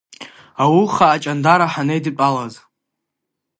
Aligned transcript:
Ауха 0.63 1.05
Аҷандара 1.15 1.67
ҳанеидтәалаз. 1.73 2.53